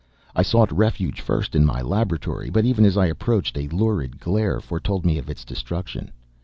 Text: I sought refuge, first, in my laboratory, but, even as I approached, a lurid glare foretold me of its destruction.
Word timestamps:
I 0.35 0.41
sought 0.41 0.71
refuge, 0.71 1.21
first, 1.21 1.53
in 1.53 1.63
my 1.63 1.79
laboratory, 1.79 2.49
but, 2.49 2.65
even 2.65 2.85
as 2.85 2.97
I 2.97 3.05
approached, 3.05 3.55
a 3.55 3.67
lurid 3.67 4.19
glare 4.19 4.59
foretold 4.59 5.05
me 5.05 5.19
of 5.19 5.29
its 5.29 5.45
destruction. 5.45 6.09